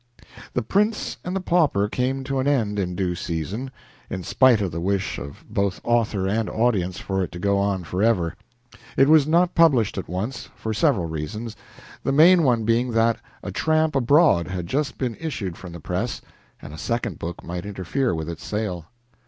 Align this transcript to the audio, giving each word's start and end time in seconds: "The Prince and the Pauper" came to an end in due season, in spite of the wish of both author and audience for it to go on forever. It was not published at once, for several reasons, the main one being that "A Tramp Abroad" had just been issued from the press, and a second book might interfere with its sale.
"The 0.55 0.63
Prince 0.63 1.17
and 1.23 1.35
the 1.35 1.39
Pauper" 1.39 1.87
came 1.87 2.23
to 2.23 2.39
an 2.39 2.47
end 2.47 2.79
in 2.79 2.95
due 2.95 3.13
season, 3.13 3.69
in 4.09 4.23
spite 4.23 4.59
of 4.59 4.71
the 4.71 4.81
wish 4.81 5.19
of 5.19 5.45
both 5.47 5.79
author 5.83 6.27
and 6.27 6.49
audience 6.49 6.97
for 6.97 7.21
it 7.23 7.31
to 7.33 7.37
go 7.37 7.59
on 7.59 7.83
forever. 7.83 8.35
It 8.97 9.07
was 9.07 9.27
not 9.27 9.53
published 9.53 9.99
at 9.99 10.07
once, 10.09 10.49
for 10.55 10.73
several 10.73 11.05
reasons, 11.05 11.55
the 12.03 12.11
main 12.11 12.41
one 12.41 12.65
being 12.65 12.89
that 12.93 13.19
"A 13.43 13.51
Tramp 13.51 13.95
Abroad" 13.95 14.47
had 14.47 14.65
just 14.65 14.97
been 14.97 15.13
issued 15.19 15.55
from 15.55 15.71
the 15.71 15.79
press, 15.79 16.19
and 16.59 16.73
a 16.73 16.79
second 16.79 17.19
book 17.19 17.43
might 17.43 17.67
interfere 17.67 18.15
with 18.15 18.27
its 18.27 18.43
sale. 18.43 18.85